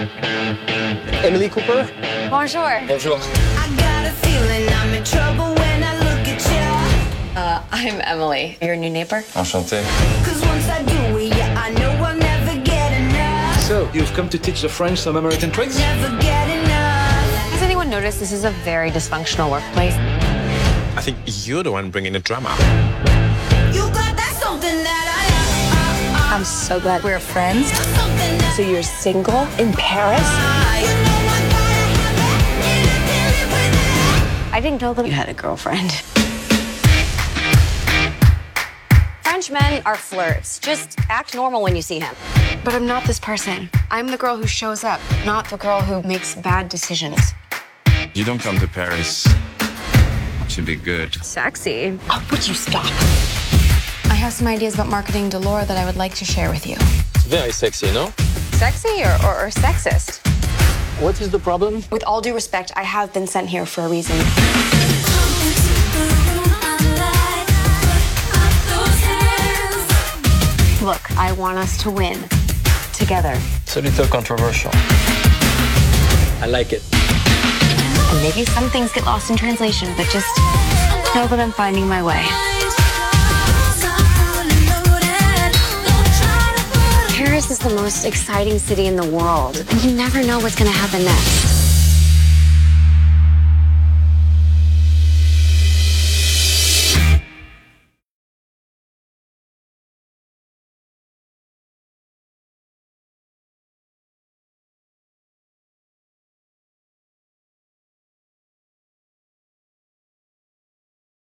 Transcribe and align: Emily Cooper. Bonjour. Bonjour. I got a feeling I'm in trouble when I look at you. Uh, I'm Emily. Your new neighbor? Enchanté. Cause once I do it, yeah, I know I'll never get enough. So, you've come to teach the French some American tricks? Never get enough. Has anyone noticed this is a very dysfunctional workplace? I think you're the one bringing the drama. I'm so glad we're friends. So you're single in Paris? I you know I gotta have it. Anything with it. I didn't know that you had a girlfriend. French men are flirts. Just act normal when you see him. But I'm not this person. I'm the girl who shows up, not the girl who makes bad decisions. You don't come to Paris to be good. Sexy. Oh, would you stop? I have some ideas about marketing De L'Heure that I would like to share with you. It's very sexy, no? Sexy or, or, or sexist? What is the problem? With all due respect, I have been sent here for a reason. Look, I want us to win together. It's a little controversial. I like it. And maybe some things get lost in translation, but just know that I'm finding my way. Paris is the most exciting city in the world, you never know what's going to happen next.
Emily 0.00 1.48
Cooper. 1.50 1.88
Bonjour. 2.30 2.80
Bonjour. 2.88 3.18
I 3.20 3.68
got 3.76 4.06
a 4.06 4.12
feeling 4.24 4.66
I'm 4.68 4.94
in 4.94 5.04
trouble 5.04 5.54
when 5.54 5.82
I 5.84 5.94
look 5.98 6.26
at 6.26 6.40
you. 6.48 7.36
Uh, 7.36 7.62
I'm 7.70 8.00
Emily. 8.02 8.56
Your 8.62 8.76
new 8.76 8.88
neighbor? 8.88 9.22
Enchanté. 9.34 9.82
Cause 10.24 10.40
once 10.46 10.68
I 10.68 10.82
do 10.84 11.18
it, 11.18 11.36
yeah, 11.36 11.54
I 11.58 11.70
know 11.72 11.90
I'll 12.02 12.16
never 12.16 12.58
get 12.62 12.92
enough. 12.98 13.60
So, 13.60 13.90
you've 13.92 14.12
come 14.14 14.28
to 14.30 14.38
teach 14.38 14.62
the 14.62 14.68
French 14.68 15.00
some 15.00 15.16
American 15.16 15.50
tricks? 15.50 15.78
Never 15.78 16.08
get 16.20 16.48
enough. 16.48 17.50
Has 17.52 17.62
anyone 17.62 17.90
noticed 17.90 18.20
this 18.20 18.32
is 18.32 18.44
a 18.44 18.50
very 18.64 18.90
dysfunctional 18.90 19.50
workplace? 19.50 19.94
I 20.96 21.02
think 21.02 21.18
you're 21.26 21.62
the 21.62 21.72
one 21.72 21.90
bringing 21.90 22.14
the 22.14 22.20
drama. 22.20 22.48
I'm 26.40 26.46
so 26.46 26.80
glad 26.80 27.04
we're 27.04 27.18
friends. 27.18 27.70
So 28.56 28.62
you're 28.62 28.82
single 28.82 29.42
in 29.58 29.74
Paris? 29.74 30.22
I 30.24 30.80
you 30.80 30.86
know 31.04 31.20
I 31.28 31.40
gotta 31.52 31.84
have 32.00 32.16
it. 32.16 32.96
Anything 33.04 33.50
with 33.52 34.48
it. 34.48 34.54
I 34.54 34.60
didn't 34.62 34.80
know 34.80 34.94
that 34.94 35.04
you 35.04 35.12
had 35.12 35.28
a 35.28 35.34
girlfriend. 35.34 35.92
French 39.22 39.50
men 39.50 39.82
are 39.84 39.96
flirts. 39.96 40.58
Just 40.60 40.98
act 41.10 41.34
normal 41.34 41.60
when 41.60 41.76
you 41.76 41.82
see 41.82 42.00
him. 42.00 42.14
But 42.64 42.74
I'm 42.74 42.86
not 42.86 43.04
this 43.04 43.20
person. 43.20 43.68
I'm 43.90 44.06
the 44.06 44.16
girl 44.16 44.38
who 44.38 44.46
shows 44.46 44.82
up, 44.82 45.02
not 45.26 45.46
the 45.50 45.58
girl 45.58 45.82
who 45.82 46.00
makes 46.08 46.36
bad 46.36 46.70
decisions. 46.70 47.20
You 48.14 48.24
don't 48.24 48.40
come 48.40 48.58
to 48.60 48.66
Paris 48.66 49.28
to 50.48 50.62
be 50.62 50.76
good. 50.76 51.22
Sexy. 51.22 51.98
Oh, 52.08 52.26
would 52.30 52.48
you 52.48 52.54
stop? 52.54 53.29
I 54.20 54.24
have 54.24 54.34
some 54.34 54.48
ideas 54.48 54.74
about 54.74 54.88
marketing 54.88 55.30
De 55.30 55.38
L'Heure 55.38 55.64
that 55.64 55.78
I 55.78 55.86
would 55.86 55.96
like 55.96 56.14
to 56.16 56.26
share 56.26 56.50
with 56.50 56.66
you. 56.66 56.74
It's 57.14 57.24
very 57.24 57.50
sexy, 57.52 57.90
no? 57.90 58.12
Sexy 58.52 59.02
or, 59.02 59.16
or, 59.24 59.46
or 59.46 59.48
sexist? 59.48 60.18
What 61.00 61.18
is 61.22 61.30
the 61.30 61.38
problem? 61.38 61.82
With 61.90 62.04
all 62.04 62.20
due 62.20 62.34
respect, 62.34 62.70
I 62.76 62.82
have 62.82 63.14
been 63.14 63.26
sent 63.26 63.48
here 63.48 63.64
for 63.64 63.80
a 63.80 63.88
reason. 63.88 64.18
Look, 70.84 71.10
I 71.16 71.34
want 71.38 71.56
us 71.56 71.82
to 71.84 71.90
win 71.90 72.20
together. 72.92 73.32
It's 73.62 73.78
a 73.78 73.80
little 73.80 74.06
controversial. 74.06 74.70
I 76.42 76.46
like 76.46 76.74
it. 76.74 76.82
And 76.92 78.22
maybe 78.22 78.44
some 78.44 78.68
things 78.68 78.92
get 78.92 79.06
lost 79.06 79.30
in 79.30 79.38
translation, 79.38 79.88
but 79.96 80.06
just 80.10 80.36
know 81.14 81.26
that 81.26 81.40
I'm 81.40 81.52
finding 81.52 81.88
my 81.88 82.02
way. 82.02 82.59
Paris 87.50 87.64
is 87.64 87.68
the 87.68 87.82
most 87.82 88.04
exciting 88.04 88.60
city 88.60 88.86
in 88.86 88.94
the 88.94 89.10
world, 89.10 89.56
you 89.82 89.90
never 89.90 90.22
know 90.22 90.38
what's 90.38 90.54
going 90.54 90.70
to 90.70 90.76
happen 90.76 91.02
next. 91.04 91.49